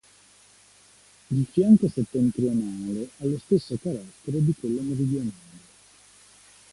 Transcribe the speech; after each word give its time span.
Il 1.29 1.45
fianco 1.51 1.87
settentrionale 1.87 3.09
ha 3.17 3.25
lo 3.25 3.37
stesso 3.37 3.77
carattere 3.79 4.43
di 4.43 4.55
quello 4.59 4.81
meridionale. 4.81 5.59